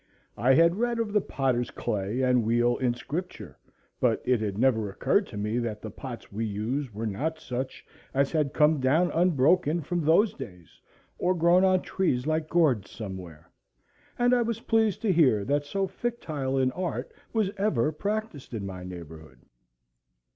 [0.39, 3.59] I had read of the potter's clay and wheel in Scripture,
[3.99, 7.85] but it had never occurred to me that the pots we use were not such
[8.11, 10.81] as had come down unbroken from those days,
[11.19, 13.51] or grown on trees like gourds somewhere,
[14.17, 18.65] and I was pleased to hear that so fictile an art was ever practiced in
[18.65, 19.37] my neighborhood.